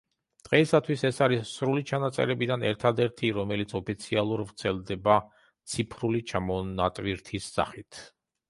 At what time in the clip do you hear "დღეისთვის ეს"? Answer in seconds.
0.45-1.19